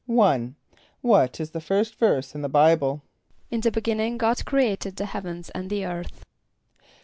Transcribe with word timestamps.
=1.= 0.09 0.55
What 1.01 1.39
is 1.39 1.51
the 1.51 1.61
first 1.61 1.93
verse 1.93 2.33
in 2.33 2.41
the 2.41 2.49
Bible? 2.49 3.03
="In 3.51 3.61
the 3.61 3.69
beginning 3.69 4.17
God 4.17 4.43
created 4.45 4.95
the 4.95 5.05
heavens 5.05 5.51
and 5.51 5.69
the 5.69 5.85
earth." 5.85 6.25